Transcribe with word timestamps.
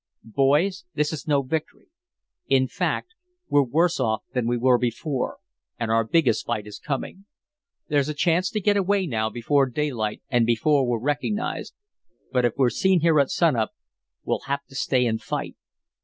"Boys, 0.23 0.85
this 0.95 1.13
is 1.13 1.27
no 1.27 1.43
victory. 1.43 1.85
In 2.47 2.67
fact, 2.67 3.13
we're 3.49 3.61
worse 3.61 3.99
off 3.99 4.23
than 4.33 4.47
we 4.47 4.57
were 4.57 4.79
before, 4.79 5.37
and 5.79 5.91
our 5.91 6.03
biggest 6.03 6.47
fight 6.47 6.65
is 6.65 6.79
coming. 6.79 7.25
There's 7.87 8.09
a 8.09 8.15
chance 8.15 8.49
to 8.49 8.59
get 8.61 8.75
away 8.77 9.05
now 9.05 9.29
before 9.29 9.67
daylight 9.67 10.23
and 10.27 10.43
before 10.43 10.87
we're 10.87 10.97
recognized, 10.99 11.75
but 12.31 12.45
if 12.45 12.53
we're 12.57 12.71
seen 12.71 13.01
here 13.01 13.19
at 13.19 13.29
sun 13.29 13.55
up 13.55 13.73
we'll 14.23 14.41
have 14.47 14.65
to 14.69 14.75
stay 14.75 15.05
and 15.05 15.21
fight. 15.21 15.55